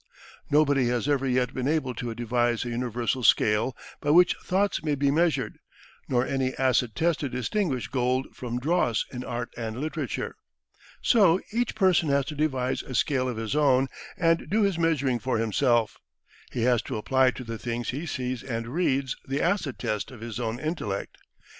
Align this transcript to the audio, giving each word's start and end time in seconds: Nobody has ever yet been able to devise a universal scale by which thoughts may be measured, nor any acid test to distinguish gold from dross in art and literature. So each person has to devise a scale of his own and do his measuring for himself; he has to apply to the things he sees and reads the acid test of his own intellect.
Nobody 0.49 0.87
has 0.87 1.07
ever 1.07 1.27
yet 1.27 1.53
been 1.53 1.67
able 1.67 1.93
to 1.93 2.15
devise 2.15 2.65
a 2.65 2.69
universal 2.69 3.23
scale 3.23 3.77
by 4.01 4.09
which 4.09 4.35
thoughts 4.37 4.81
may 4.83 4.95
be 4.95 5.11
measured, 5.11 5.59
nor 6.09 6.25
any 6.25 6.55
acid 6.55 6.95
test 6.95 7.19
to 7.19 7.29
distinguish 7.29 7.87
gold 7.87 8.25
from 8.35 8.57
dross 8.59 9.05
in 9.13 9.23
art 9.23 9.53
and 9.55 9.79
literature. 9.79 10.37
So 11.03 11.39
each 11.51 11.75
person 11.75 12.09
has 12.09 12.25
to 12.25 12.35
devise 12.35 12.81
a 12.81 12.95
scale 12.95 13.29
of 13.29 13.37
his 13.37 13.55
own 13.55 13.89
and 14.17 14.49
do 14.49 14.63
his 14.63 14.79
measuring 14.79 15.19
for 15.19 15.37
himself; 15.37 15.99
he 16.51 16.63
has 16.63 16.81
to 16.83 16.97
apply 16.97 17.29
to 17.29 17.43
the 17.43 17.59
things 17.59 17.89
he 17.89 18.07
sees 18.07 18.41
and 18.41 18.69
reads 18.73 19.15
the 19.27 19.39
acid 19.43 19.77
test 19.77 20.09
of 20.09 20.21
his 20.21 20.39
own 20.39 20.59
intellect. 20.59 21.19